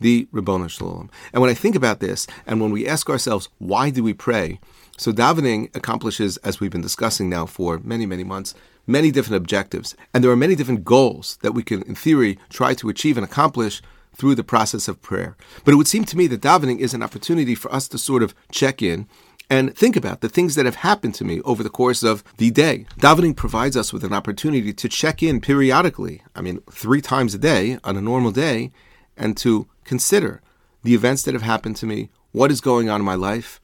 the 0.00 0.26
Ribbono 0.32 0.68
Shel 0.68 0.88
Olam. 0.88 1.10
And 1.32 1.40
when 1.40 1.50
I 1.50 1.54
think 1.54 1.76
about 1.76 2.00
this, 2.00 2.26
and 2.46 2.60
when 2.60 2.70
we 2.70 2.86
ask 2.86 3.08
ourselves, 3.08 3.48
why 3.58 3.90
do 3.90 4.02
we 4.02 4.14
pray? 4.14 4.58
So 4.96 5.12
davening 5.12 5.74
accomplishes, 5.74 6.36
as 6.38 6.60
we've 6.60 6.70
been 6.70 6.80
discussing 6.80 7.28
now 7.28 7.46
for 7.46 7.78
many, 7.78 8.06
many 8.06 8.24
months, 8.24 8.54
many 8.86 9.10
different 9.10 9.36
objectives. 9.36 9.96
And 10.12 10.22
there 10.22 10.30
are 10.30 10.36
many 10.36 10.54
different 10.54 10.84
goals 10.84 11.38
that 11.42 11.52
we 11.52 11.62
can, 11.62 11.82
in 11.82 11.94
theory, 11.94 12.38
try 12.48 12.74
to 12.74 12.88
achieve 12.88 13.16
and 13.16 13.24
accomplish 13.24 13.80
through 14.14 14.34
the 14.34 14.44
process 14.44 14.88
of 14.88 15.00
prayer. 15.00 15.36
But 15.64 15.72
it 15.72 15.76
would 15.76 15.88
seem 15.88 16.04
to 16.06 16.16
me 16.16 16.26
that 16.26 16.42
davening 16.42 16.80
is 16.80 16.92
an 16.92 17.02
opportunity 17.02 17.54
for 17.54 17.72
us 17.72 17.88
to 17.88 17.98
sort 17.98 18.22
of 18.22 18.34
check 18.50 18.82
in 18.82 19.06
and 19.48 19.74
think 19.74 19.96
about 19.96 20.20
the 20.20 20.28
things 20.28 20.54
that 20.54 20.64
have 20.64 20.76
happened 20.76 21.14
to 21.16 21.24
me 21.24 21.40
over 21.42 21.62
the 21.62 21.70
course 21.70 22.02
of 22.02 22.22
the 22.36 22.50
day. 22.50 22.86
Davening 22.98 23.34
provides 23.34 23.76
us 23.76 23.92
with 23.92 24.04
an 24.04 24.12
opportunity 24.12 24.72
to 24.72 24.88
check 24.88 25.22
in 25.22 25.40
periodically, 25.40 26.22
I 26.36 26.40
mean, 26.40 26.60
three 26.70 27.00
times 27.00 27.34
a 27.34 27.38
day 27.38 27.78
on 27.82 27.96
a 27.96 28.00
normal 28.00 28.30
day, 28.30 28.70
and 29.16 29.36
to 29.38 29.66
consider 29.90 30.40
the 30.84 30.94
events 30.94 31.24
that 31.24 31.34
have 31.34 31.42
happened 31.42 31.74
to 31.74 31.84
me, 31.84 32.10
what 32.30 32.52
is 32.52 32.60
going 32.60 32.88
on 32.88 33.00
in 33.00 33.04
my 33.04 33.16
life. 33.16 33.60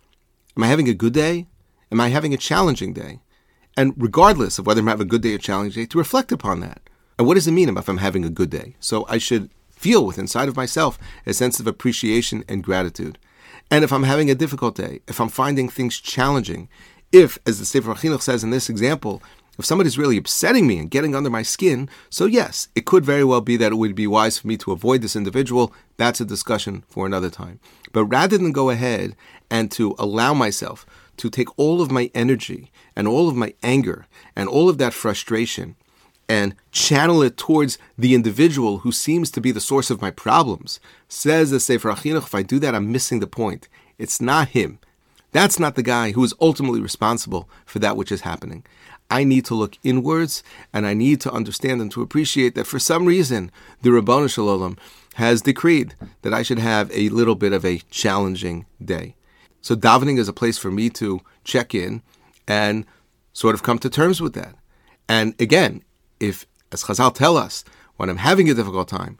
Am 0.56 0.64
I 0.64 0.66
having 0.66 0.88
a 0.88 1.00
good 1.02 1.12
day? 1.12 1.47
Am 1.92 2.00
I 2.00 2.09
having 2.09 2.35
a 2.35 2.37
challenging 2.49 2.92
day? 2.92 3.21
And 3.76 3.95
regardless 3.97 4.59
of 4.59 4.66
whether 4.66 4.80
I'm 4.80 4.88
having 4.88 5.06
a 5.06 5.14
good 5.14 5.23
day 5.23 5.35
or 5.35 5.38
challenging 5.38 5.85
day, 5.85 5.87
to 5.87 5.99
reflect 5.99 6.33
upon 6.33 6.59
that. 6.61 6.80
And 7.16 7.28
what 7.28 7.35
does 7.35 7.47
it 7.47 7.52
mean 7.52 7.68
if 7.68 7.88
I'm 7.88 7.99
having 7.99 8.25
a 8.25 8.38
good 8.40 8.50
day? 8.50 8.75
So 8.80 9.06
I 9.09 9.18
should 9.18 9.50
feel 9.71 10.04
with 10.04 10.18
inside 10.18 10.49
of 10.49 10.56
myself 10.56 10.99
a 11.26 11.33
sense 11.33 11.61
of 11.61 11.68
appreciation 11.68 12.42
and 12.49 12.64
gratitude. 12.64 13.18
And 13.71 13.85
if 13.85 13.92
I'm 13.92 14.02
having 14.02 14.28
a 14.28 14.35
difficult 14.35 14.75
day, 14.75 15.02
if 15.06 15.21
I'm 15.21 15.28
finding 15.28 15.68
things 15.68 16.00
challenging, 16.00 16.68
if, 17.12 17.38
as 17.47 17.61
the 17.61 17.64
Sefer 17.64 17.95
Chinuch 17.95 18.23
says 18.23 18.42
in 18.42 18.50
this 18.50 18.68
example, 18.68 19.23
if 19.58 19.64
somebody's 19.64 19.98
really 19.98 20.16
upsetting 20.16 20.66
me 20.66 20.78
and 20.78 20.90
getting 20.90 21.14
under 21.14 21.30
my 21.30 21.42
skin, 21.42 21.88
so 22.10 22.26
yes, 22.26 22.68
it 22.75 22.84
could 22.84 23.04
very 23.04 23.25
well 23.25 23.40
be 23.40 23.56
that 23.56 23.72
it 23.72 23.76
would 23.76 23.94
be 23.94 24.06
wise 24.06 24.38
for 24.38 24.46
me 24.46 24.56
to 24.58 24.72
avoid 24.72 25.02
this 25.02 25.16
individual. 25.16 25.72
That's 25.96 26.20
a 26.20 26.25
discussion 26.25 26.84
for 26.88 27.06
another 27.06 27.30
time. 27.30 27.60
But 27.92 28.04
rather 28.04 28.36
than 28.36 28.52
go 28.52 28.70
ahead 28.70 29.16
and 29.50 29.70
to 29.72 29.94
allow 29.98 30.34
myself 30.34 30.84
to 31.16 31.30
take 31.30 31.48
all 31.58 31.80
of 31.80 31.90
my 31.90 32.10
energy 32.14 32.70
and 32.94 33.08
all 33.08 33.28
of 33.28 33.36
my 33.36 33.54
anger 33.62 34.06
and 34.34 34.48
all 34.48 34.68
of 34.68 34.78
that 34.78 34.92
frustration 34.92 35.76
and 36.28 36.54
channel 36.72 37.22
it 37.22 37.36
towards 37.36 37.78
the 37.96 38.14
individual 38.14 38.78
who 38.78 38.92
seems 38.92 39.30
to 39.30 39.40
be 39.40 39.52
the 39.52 39.60
source 39.60 39.90
of 39.90 40.02
my 40.02 40.10
problems, 40.10 40.80
says 41.08 41.50
the 41.50 41.60
Sefer 41.60 41.90
Chinuch, 41.92 42.25
if 42.25 42.34
I 42.34 42.42
do 42.42 42.58
that, 42.58 42.75
I'm 42.75 42.90
missing 42.90 43.20
the 43.20 43.26
point. 43.26 43.68
It's 43.96 44.20
not 44.20 44.48
him. 44.48 44.78
That's 45.32 45.58
not 45.58 45.75
the 45.75 45.82
guy 45.82 46.12
who 46.12 46.25
is 46.25 46.34
ultimately 46.40 46.80
responsible 46.80 47.48
for 47.64 47.78
that 47.80 47.96
which 47.96 48.10
is 48.10 48.22
happening. 48.22 48.64
I 49.10 49.25
need 49.25 49.44
to 49.46 49.54
look 49.54 49.78
inwards 49.82 50.42
and 50.72 50.86
I 50.86 50.94
need 50.94 51.20
to 51.22 51.32
understand 51.32 51.80
and 51.80 51.90
to 51.92 52.02
appreciate 52.02 52.54
that 52.54 52.66
for 52.66 52.78
some 52.78 53.06
reason 53.06 53.50
the 53.82 53.90
Rabbanu 53.90 54.32
Shalom 54.32 54.76
has 55.14 55.42
decreed 55.42 55.94
that 56.22 56.34
I 56.34 56.42
should 56.42 56.58
have 56.58 56.90
a 56.92 57.08
little 57.10 57.34
bit 57.34 57.52
of 57.52 57.64
a 57.64 57.78
challenging 57.90 58.66
day. 58.84 59.14
So 59.62 59.75
davening 59.75 60.18
is 60.18 60.28
a 60.28 60.32
place 60.32 60.58
for 60.58 60.70
me 60.70 60.90
to 60.90 61.20
check 61.44 61.75
in 61.75 62.02
and 62.46 62.84
sort 63.32 63.54
of 63.54 63.62
come 63.62 63.78
to 63.80 63.90
terms 63.90 64.20
with 64.20 64.34
that. 64.34 64.54
And 65.08 65.34
again, 65.40 65.82
if, 66.20 66.46
as 66.72 66.84
Chazal 66.84 67.14
tell 67.14 67.36
us, 67.36 67.64
when 67.96 68.10
I'm 68.10 68.18
having 68.18 68.50
a 68.50 68.54
difficult 68.54 68.88
time, 68.88 69.18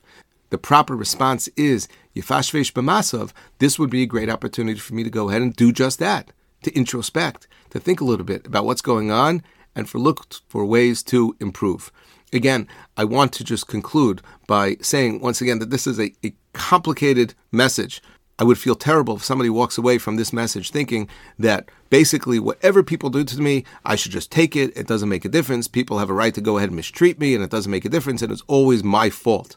the 0.51 0.59
proper 0.59 0.95
response 0.95 1.49
is 1.57 1.89
Yifashvesh 2.15 2.73
b'masav, 2.73 3.33
this 3.59 3.79
would 3.79 3.91
be 3.91 4.03
a 4.03 4.07
great 4.07 4.31
opportunity 4.31 4.79
for 4.79 4.95
me 4.95 5.03
to 5.03 5.11
go 5.11 5.29
ahead 5.29 5.43
and 5.43 5.57
do 5.57 5.73
just 5.73 5.99
that, 5.99 6.31
to 6.63 6.71
introspect, 6.73 7.47
to 7.71 7.81
think 7.81 8.01
a 8.01 8.05
little 8.05 8.25
bit 8.25 8.47
about 8.47 8.65
what's 8.65 8.83
going 8.83 9.11
on 9.11 9.43
and 9.77 9.89
for 9.89 9.99
look 9.99 10.27
for 10.49 10.65
ways 10.65 11.03
to 11.05 11.37
improve. 11.39 11.93
Again, 12.33 12.67
I 12.97 13.05
want 13.05 13.33
to 13.35 13.45
just 13.45 13.69
conclude 13.69 14.23
by 14.49 14.77
saying 14.81 15.21
once 15.21 15.41
again 15.41 15.61
that 15.61 15.71
this 15.71 15.87
is 15.87 16.01
a, 16.01 16.13
a 16.25 16.33
complicated 16.55 17.35
message. 17.53 18.03
I 18.39 18.45
would 18.45 18.59
feel 18.59 18.75
terrible 18.75 19.17
if 19.17 19.25
somebody 19.25 19.49
walks 19.49 19.79
away 19.79 19.99
from 19.99 20.17
this 20.17 20.33
message 20.33 20.71
thinking 20.71 21.09
that 21.39 21.71
basically 21.89 22.39
whatever 22.39 22.83
people 22.83 23.09
do 23.11 23.25
to 23.25 23.41
me, 23.41 23.65
I 23.85 23.97
should 23.97 24.13
just 24.13 24.31
take 24.31 24.57
it. 24.57 24.77
It 24.77 24.87
doesn't 24.87 25.09
make 25.09 25.25
a 25.25 25.31
difference. 25.31 25.69
People 25.69 25.99
have 25.99 26.11
a 26.11 26.15
right 26.15 26.35
to 26.35 26.41
go 26.41 26.57
ahead 26.57 26.71
and 26.71 26.77
mistreat 26.77 27.19
me, 27.19 27.35
and 27.35 27.43
it 27.43 27.51
doesn't 27.51 27.71
make 27.71 27.85
a 27.85 27.91
difference, 27.91 28.21
and 28.23 28.33
it's 28.33 28.43
always 28.47 28.85
my 28.85 29.09
fault. 29.09 29.57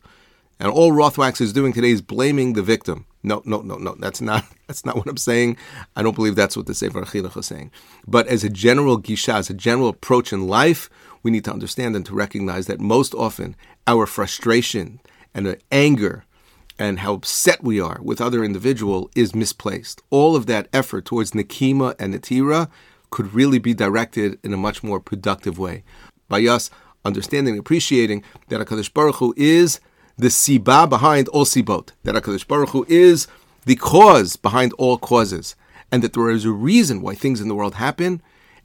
And 0.60 0.72
all 0.72 0.92
Rothwachs 0.92 1.42
is 1.42 1.52
doing 1.52 1.74
today 1.74 1.92
is 1.92 2.02
blaming 2.02 2.54
the 2.54 2.62
victim. 2.62 3.06
No, 3.22 3.42
no, 3.46 3.62
no, 3.62 3.78
no. 3.78 3.96
That's 4.00 4.22
not 4.22 4.46
that's 4.68 4.86
not 4.86 4.96
what 4.96 5.08
I'm 5.08 5.18
saying. 5.18 5.58
I 5.96 6.04
don't 6.04 6.16
believe 6.16 6.36
that's 6.36 6.58
what 6.58 6.66
the 6.66 6.74
Sefer 6.74 7.02
Chinuch 7.02 7.38
is 7.38 7.46
saying. 7.46 7.72
But 8.08 8.28
as 8.28 8.44
a 8.44 8.50
general 8.50 9.00
gisha, 9.00 9.34
as 9.34 9.50
a 9.50 9.54
general 9.54 9.90
approach 9.90 10.32
in 10.32 10.48
life, 10.48 10.90
we 11.24 11.32
need 11.32 11.46
to 11.46 11.52
understand 11.52 11.96
and 11.96 12.06
to 12.06 12.14
recognize 12.14 12.68
that 12.68 12.80
most 12.80 13.14
often 13.14 13.56
our 13.88 14.06
frustration 14.06 15.00
and 15.34 15.58
anger 15.72 16.26
and 16.78 17.00
how 17.00 17.14
upset 17.14 17.62
we 17.62 17.80
are 17.80 18.00
with 18.02 18.22
other 18.22 18.44
individual 18.44 19.12
is 19.16 19.36
misplaced. 19.36 20.02
All 20.10 20.36
of 20.36 20.46
that 20.46 20.70
effort 20.72 21.06
towards 21.06 21.32
nikima 21.32 21.94
and 22.00 22.14
natira 22.14 22.70
could 23.10 23.34
really 23.34 23.60
be 23.60 23.74
directed 23.74 24.40
in 24.44 24.54
a 24.54 24.58
much 24.58 24.82
more 24.82 25.00
productive 25.00 25.60
way 25.60 25.84
by 26.30 26.42
us 26.44 26.70
understanding 27.04 27.54
and 27.54 27.60
appreciating 27.60 28.24
that 28.48 28.62
HaKadosh 28.62 28.94
Baruch 28.94 29.16
Hu 29.16 29.34
is 29.36 29.80
the 30.20 30.28
siba 30.28 30.88
behind 30.90 31.30
all 31.30 31.46
sibot, 31.46 31.92
that 32.04 32.14
HaKadosh 32.14 32.46
Baruch 32.46 32.70
Hu 32.70 32.86
is 32.90 33.28
the 33.66 33.78
cause 33.78 34.36
behind 34.36 34.74
all 34.74 34.98
causes, 34.98 35.56
and 35.92 36.04
that 36.04 36.14
there 36.14 36.30
is 36.30 36.44
a 36.44 36.52
reason 36.52 37.02
why 37.02 37.16
things 37.16 37.40
in 37.40 37.48
the 37.48 37.56
world 37.56 37.76
happen. 37.76 38.22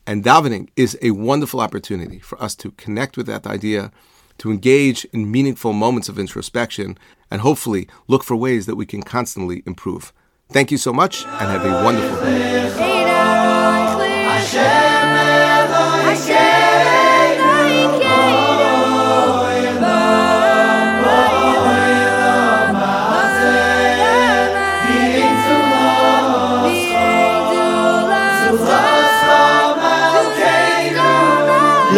And 0.06 0.22
davening 0.24 0.68
is 0.76 0.98
a 1.00 1.12
wonderful 1.12 1.60
opportunity 1.60 2.18
for 2.18 2.42
us 2.42 2.54
to 2.56 2.72
connect 2.72 3.16
with 3.16 3.26
that 3.26 3.46
idea, 3.46 3.92
to 4.38 4.50
engage 4.50 5.06
in 5.06 5.30
meaningful 5.30 5.72
moments 5.72 6.08
of 6.08 6.18
introspection, 6.18 6.98
and 7.30 7.40
hopefully 7.40 7.88
look 8.08 8.24
for 8.24 8.36
ways 8.36 8.66
that 8.66 8.76
we 8.76 8.84
can 8.84 9.02
constantly 9.02 9.62
improve. 9.64 10.12
Thank 10.50 10.70
you 10.70 10.76
so 10.76 10.92
much 10.92 11.24
and 11.24 11.48
have 11.50 11.64
a 11.64 11.84
wonderful 11.84 12.20
day. 12.20 12.44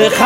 לך 0.07 0.25